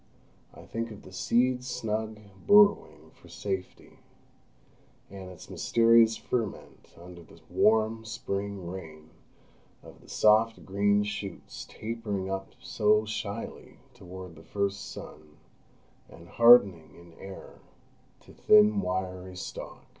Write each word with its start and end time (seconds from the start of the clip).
I 0.51 0.63
think 0.65 0.89
of 0.89 1.03
the 1.03 1.11
seed 1.11 1.63
snug 1.63 2.17
burrowing 2.47 3.11
for 3.11 3.27
safety, 3.27 3.99
and 5.11 5.29
its 5.29 5.47
mysterious 5.47 6.17
ferment 6.17 6.95
under 6.99 7.21
the 7.21 7.39
warm 7.51 8.03
Spring 8.03 8.65
rain, 8.67 9.11
of 9.83 10.01
the 10.01 10.09
soft 10.09 10.65
green 10.65 11.03
shoots 11.03 11.65
tapering 11.69 12.31
up 12.31 12.55
so 12.59 13.05
shyly 13.05 13.77
toward 13.93 14.33
the 14.35 14.41
first 14.43 14.89
sun, 14.91 15.37
and 16.09 16.29
hardening 16.29 16.95
in 16.95 17.13
air 17.23 17.59
to 18.21 18.33
thin 18.33 18.81
wiry 18.81 19.35
stalk. 19.35 19.85